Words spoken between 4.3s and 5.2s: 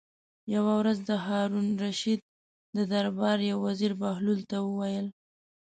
ته وویل.